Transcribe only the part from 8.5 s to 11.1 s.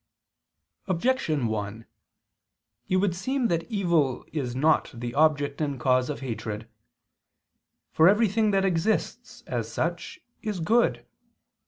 exists, as such, is good.